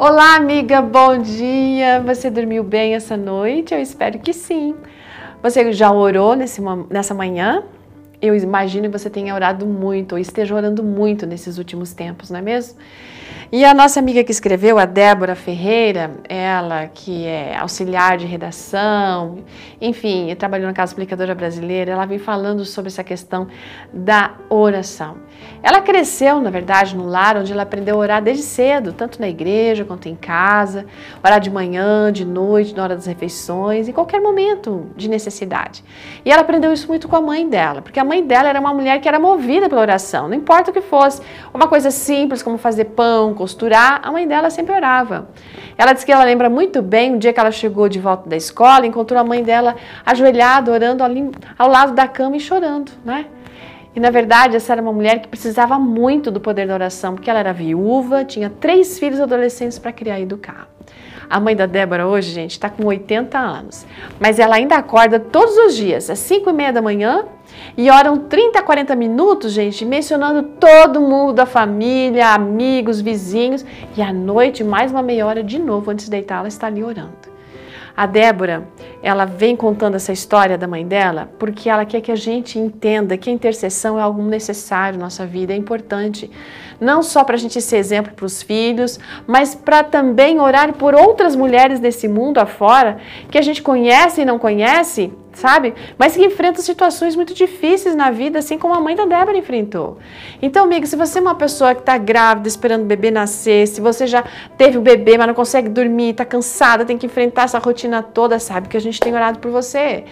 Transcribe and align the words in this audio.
Olá, 0.00 0.36
amiga, 0.36 0.80
bom 0.80 1.18
dia! 1.18 2.00
Você 2.06 2.30
dormiu 2.30 2.62
bem 2.62 2.94
essa 2.94 3.16
noite? 3.16 3.74
Eu 3.74 3.80
espero 3.82 4.20
que 4.20 4.32
sim. 4.32 4.76
Você 5.42 5.72
já 5.72 5.90
orou 5.90 6.36
nesse, 6.36 6.60
nessa 6.88 7.14
manhã? 7.14 7.64
Eu 8.20 8.34
imagino 8.34 8.90
que 8.90 8.98
você 8.98 9.08
tenha 9.08 9.34
orado 9.34 9.64
muito 9.64 10.12
ou 10.12 10.18
esteja 10.18 10.54
orando 10.54 10.82
muito 10.82 11.26
nesses 11.26 11.56
últimos 11.56 11.92
tempos, 11.92 12.30
não 12.30 12.38
é 12.38 12.42
mesmo? 12.42 12.78
E 13.50 13.64
a 13.64 13.72
nossa 13.72 13.98
amiga 13.98 14.22
que 14.22 14.30
escreveu, 14.30 14.78
a 14.78 14.84
Débora 14.84 15.34
Ferreira, 15.34 16.10
ela 16.28 16.86
que 16.86 17.24
é 17.24 17.56
auxiliar 17.56 18.18
de 18.18 18.26
redação, 18.26 19.38
enfim, 19.80 20.34
trabalhou 20.34 20.66
na 20.66 20.74
Casa 20.74 20.90
Explicadora 20.90 21.34
Brasileira, 21.34 21.92
ela 21.92 22.04
vem 22.04 22.18
falando 22.18 22.62
sobre 22.66 22.88
essa 22.88 23.02
questão 23.02 23.48
da 23.90 24.34
oração. 24.50 25.16
Ela 25.62 25.80
cresceu, 25.80 26.42
na 26.42 26.50
verdade, 26.50 26.94
no 26.94 27.06
lar 27.06 27.38
onde 27.38 27.50
ela 27.50 27.62
aprendeu 27.62 27.94
a 27.96 27.98
orar 27.98 28.22
desde 28.22 28.42
cedo, 28.42 28.92
tanto 28.92 29.18
na 29.18 29.28
igreja 29.28 29.82
quanto 29.82 30.10
em 30.10 30.14
casa, 30.14 30.84
orar 31.24 31.40
de 31.40 31.50
manhã, 31.50 32.12
de 32.12 32.26
noite, 32.26 32.74
na 32.76 32.82
hora 32.82 32.96
das 32.96 33.06
refeições, 33.06 33.88
em 33.88 33.92
qualquer 33.92 34.20
momento 34.20 34.90
de 34.94 35.08
necessidade. 35.08 35.82
E 36.22 36.30
ela 36.30 36.42
aprendeu 36.42 36.70
isso 36.70 36.86
muito 36.86 37.08
com 37.08 37.16
a 37.16 37.20
mãe 37.20 37.48
dela, 37.48 37.80
porque 37.80 37.98
a 37.98 38.04
mãe 38.08 38.24
dela 38.24 38.48
era 38.48 38.58
uma 38.58 38.74
mulher 38.74 39.00
que 39.00 39.06
era 39.06 39.20
movida 39.20 39.68
pela 39.68 39.80
oração, 39.80 40.26
não 40.26 40.34
importa 40.34 40.70
o 40.70 40.74
que 40.74 40.80
fosse, 40.80 41.22
uma 41.54 41.68
coisa 41.68 41.90
simples 41.90 42.42
como 42.42 42.58
fazer 42.58 42.86
pão, 42.86 43.34
costurar, 43.34 44.00
a 44.02 44.10
mãe 44.10 44.26
dela 44.26 44.50
sempre 44.50 44.74
orava. 44.74 45.28
Ela 45.76 45.92
disse 45.92 46.04
que 46.04 46.10
ela 46.10 46.24
lembra 46.24 46.50
muito 46.50 46.82
bem 46.82 47.14
um 47.14 47.18
dia 47.18 47.32
que 47.32 47.38
ela 47.38 47.52
chegou 47.52 47.88
de 47.88 48.00
volta 48.00 48.28
da 48.28 48.36
escola, 48.36 48.86
encontrou 48.86 49.20
a 49.20 49.24
mãe 49.24 49.42
dela 49.42 49.76
ajoelhada, 50.04 50.72
orando 50.72 51.04
ali 51.04 51.30
ao 51.56 51.68
lado 51.68 51.92
da 51.92 52.08
cama 52.08 52.36
e 52.36 52.40
chorando, 52.40 52.90
né? 53.04 53.26
E 53.94 54.00
na 54.00 54.10
verdade, 54.10 54.56
essa 54.56 54.72
era 54.72 54.82
uma 54.82 54.92
mulher 54.92 55.20
que 55.20 55.28
precisava 55.28 55.78
muito 55.78 56.30
do 56.30 56.40
poder 56.40 56.66
da 56.66 56.74
oração, 56.74 57.14
porque 57.14 57.30
ela 57.30 57.40
era 57.40 57.52
viúva, 57.52 58.24
tinha 58.24 58.50
três 58.50 58.98
filhos 58.98 59.20
adolescentes 59.20 59.78
para 59.78 59.92
criar 59.92 60.18
e 60.18 60.22
educar. 60.22 60.68
A 61.30 61.38
mãe 61.38 61.54
da 61.54 61.66
Débora 61.66 62.06
hoje, 62.06 62.30
gente, 62.30 62.52
está 62.52 62.70
com 62.70 62.86
80 62.86 63.38
anos, 63.38 63.86
mas 64.18 64.38
ela 64.38 64.56
ainda 64.56 64.76
acorda 64.76 65.20
todos 65.20 65.56
os 65.58 65.76
dias, 65.76 66.08
às 66.08 66.18
5 66.20 66.48
e 66.48 66.52
meia 66.52 66.72
da 66.72 66.80
manhã, 66.80 67.26
e 67.76 67.90
oram 67.90 68.16
30 68.16 68.58
a 68.58 68.62
40 68.62 68.96
minutos, 68.96 69.52
gente, 69.52 69.84
mencionando 69.84 70.42
todo 70.42 71.00
mundo 71.00 71.34
da 71.34 71.44
família, 71.44 72.28
amigos, 72.28 73.00
vizinhos, 73.00 73.64
e 73.96 74.00
à 74.00 74.12
noite, 74.12 74.64
mais 74.64 74.90
uma 74.90 75.02
meia 75.02 75.26
hora 75.26 75.42
de 75.42 75.58
novo, 75.58 75.90
antes 75.90 76.06
de 76.06 76.10
deitar, 76.10 76.38
ela 76.38 76.48
está 76.48 76.66
ali 76.66 76.82
orando. 76.82 77.28
A 77.94 78.06
Débora, 78.06 78.66
ela 79.02 79.24
vem 79.24 79.54
contando 79.54 79.94
essa 79.94 80.12
história 80.12 80.58
da 80.58 80.66
mãe 80.66 80.86
dela 80.86 81.30
porque 81.38 81.68
ela 81.68 81.84
quer 81.84 82.00
que 82.00 82.12
a 82.12 82.16
gente 82.16 82.58
entenda 82.58 83.16
que 83.16 83.30
a 83.30 83.32
intercessão 83.32 83.98
é 83.98 84.02
algo 84.02 84.22
necessário 84.22 84.98
na 84.98 85.04
nossa 85.04 85.26
vida, 85.26 85.52
é 85.52 85.56
importante. 85.56 86.30
Não 86.80 87.02
só 87.02 87.24
para 87.24 87.34
a 87.34 87.38
gente 87.38 87.60
ser 87.60 87.76
exemplo 87.78 88.12
para 88.14 88.24
os 88.24 88.42
filhos, 88.42 88.98
mas 89.26 89.54
para 89.54 89.82
também 89.82 90.40
orar 90.40 90.72
por 90.74 90.94
outras 90.94 91.34
mulheres 91.34 91.80
desse 91.80 92.06
mundo 92.06 92.38
afora 92.38 92.98
que 93.30 93.38
a 93.38 93.42
gente 93.42 93.62
conhece 93.62 94.20
e 94.20 94.24
não 94.24 94.38
conhece 94.38 95.12
sabe? 95.38 95.72
Mas 95.96 96.16
que 96.16 96.24
enfrentam 96.24 96.62
situações 96.62 97.14
muito 97.14 97.32
difíceis 97.32 97.94
na 97.94 98.10
vida, 98.10 98.40
assim 98.40 98.58
como 98.58 98.74
a 98.74 98.80
mãe 98.80 98.96
da 98.96 99.04
Débora 99.04 99.38
enfrentou. 99.38 99.98
Então, 100.42 100.64
amiga, 100.64 100.84
se 100.84 100.96
você 100.96 101.18
é 101.18 101.22
uma 101.22 101.34
pessoa 101.34 101.74
que 101.74 101.80
está 101.80 101.96
grávida, 101.96 102.48
esperando 102.48 102.82
o 102.82 102.86
bebê 102.86 103.10
nascer, 103.10 103.66
se 103.68 103.80
você 103.80 104.06
já 104.06 104.24
teve 104.56 104.76
o 104.76 104.80
bebê, 104.80 105.16
mas 105.16 105.28
não 105.28 105.34
consegue 105.34 105.68
dormir, 105.68 106.10
está 106.10 106.24
cansada, 106.24 106.84
tem 106.84 106.98
que 106.98 107.06
enfrentar 107.06 107.44
essa 107.44 107.58
rotina 107.58 108.02
toda, 108.02 108.38
sabe 108.38 108.68
que 108.68 108.76
a 108.76 108.80
gente 108.90 109.00
tem 109.00 109.14
orado 109.14 109.38
por 109.38 109.50
você. 109.50 110.04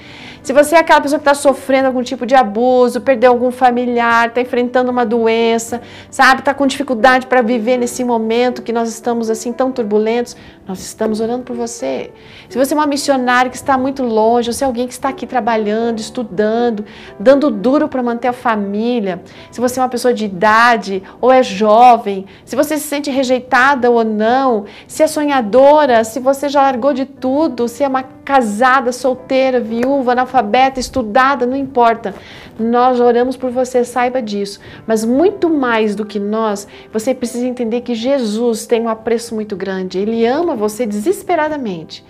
Se 0.46 0.52
você 0.52 0.76
é 0.76 0.78
aquela 0.78 1.00
pessoa 1.00 1.18
que 1.18 1.28
está 1.28 1.34
sofrendo 1.34 1.88
algum 1.88 2.04
tipo 2.04 2.24
de 2.24 2.34
abuso, 2.34 3.00
perdeu 3.00 3.32
algum 3.32 3.50
familiar, 3.50 4.28
está 4.28 4.40
enfrentando 4.40 4.92
uma 4.92 5.04
doença, 5.04 5.82
sabe, 6.08 6.38
está 6.38 6.54
com 6.54 6.66
dificuldade 6.68 7.26
para 7.26 7.42
viver 7.42 7.76
nesse 7.76 8.04
momento 8.04 8.62
que 8.62 8.72
nós 8.72 8.88
estamos 8.88 9.28
assim 9.28 9.52
tão 9.52 9.72
turbulentos, 9.72 10.36
nós 10.64 10.78
estamos 10.78 11.20
orando 11.20 11.42
por 11.42 11.56
você. 11.56 12.12
Se 12.48 12.56
você 12.56 12.74
é 12.74 12.76
uma 12.76 12.86
missionária 12.86 13.50
que 13.50 13.56
está 13.56 13.76
muito 13.76 14.04
longe, 14.04 14.48
ou 14.48 14.52
se 14.52 14.62
é 14.62 14.66
alguém 14.68 14.86
que 14.86 14.92
está 14.92 15.08
aqui 15.08 15.26
trabalhando, 15.26 15.98
estudando, 15.98 16.84
dando 17.18 17.50
duro 17.50 17.88
para 17.88 18.00
manter 18.00 18.28
a 18.28 18.32
família, 18.32 19.20
se 19.50 19.60
você 19.60 19.80
é 19.80 19.82
uma 19.82 19.88
pessoa 19.88 20.14
de 20.14 20.26
idade 20.26 21.02
ou 21.20 21.32
é 21.32 21.42
jovem, 21.42 22.24
se 22.44 22.54
você 22.54 22.78
se 22.78 22.86
sente 22.86 23.10
rejeitada 23.10 23.90
ou 23.90 24.04
não, 24.04 24.64
se 24.86 25.02
é 25.02 25.08
sonhadora, 25.08 26.04
se 26.04 26.20
você 26.20 26.48
já 26.48 26.62
largou 26.62 26.92
de 26.92 27.04
tudo, 27.04 27.66
se 27.66 27.82
é 27.82 27.88
uma 27.88 28.15
casada, 28.26 28.90
solteira, 28.90 29.60
viúva, 29.60 30.10
analfabeta, 30.10 30.80
estudada, 30.80 31.46
não 31.46 31.56
importa. 31.56 32.12
Nós 32.58 32.98
oramos 32.98 33.36
por 33.36 33.52
você, 33.52 33.84
saiba 33.84 34.20
disso. 34.20 34.58
Mas 34.84 35.04
muito 35.04 35.48
mais 35.48 35.94
do 35.94 36.04
que 36.04 36.18
nós, 36.18 36.66
você 36.92 37.14
precisa 37.14 37.46
entender 37.46 37.82
que 37.82 37.94
Jesus 37.94 38.66
tem 38.66 38.82
um 38.82 38.88
apreço 38.88 39.32
muito 39.32 39.54
grande. 39.54 39.98
Ele 39.98 40.26
ama 40.26 40.56
você 40.56 40.84
desesperadamente. 40.84 42.04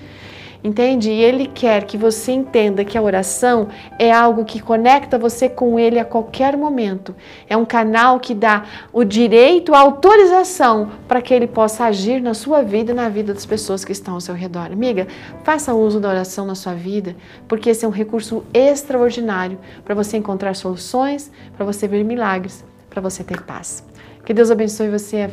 Entende? 0.67 1.13
E 1.13 1.23
ele 1.23 1.47
quer 1.47 1.85
que 1.85 1.97
você 1.97 2.33
entenda 2.33 2.85
que 2.85 2.99
a 2.99 3.01
oração 3.03 3.69
é 4.01 4.11
algo 4.11 4.45
que 4.45 4.59
conecta 4.59 5.17
você 5.17 5.49
com 5.49 5.79
ele 5.79 5.97
a 5.97 6.05
qualquer 6.05 6.57
momento. 6.57 7.15
É 7.49 7.57
um 7.57 7.65
canal 7.65 8.19
que 8.19 8.35
dá 8.35 8.65
o 8.93 9.05
direito, 9.05 9.73
a 9.77 9.79
autorização 9.79 10.91
para 11.07 11.23
que 11.23 11.33
ele 11.33 11.47
possa 11.47 11.85
agir 11.85 12.21
na 12.21 12.35
sua 12.35 12.63
vida 12.63 12.91
e 12.91 12.95
na 12.97 13.09
vida 13.09 13.33
das 13.33 13.47
pessoas 13.47 13.85
que 13.85 13.93
estão 13.93 14.15
ao 14.15 14.21
seu 14.21 14.35
redor. 14.35 14.73
Amiga, 14.73 15.07
faça 15.45 15.73
uso 15.73 16.01
da 16.01 16.09
oração 16.09 16.45
na 16.45 16.57
sua 16.57 16.75
vida, 16.75 17.15
porque 17.47 17.71
esse 17.71 17.85
é 17.85 17.89
um 17.89 17.93
recurso 17.93 18.43
extraordinário 18.53 19.61
para 19.85 19.95
você 19.95 20.17
encontrar 20.17 20.57
soluções, 20.57 21.31
para 21.57 21.65
você 21.65 21.87
ver 21.87 22.03
milagres, 22.03 22.65
para 22.91 23.01
você 23.01 23.23
ter 23.23 23.41
paz. 23.43 23.85
Que 24.25 24.35
Deus 24.35 24.51
abençoe 24.51 24.89
você. 24.89 25.31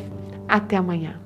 Até 0.47 0.75
amanhã. 0.75 1.22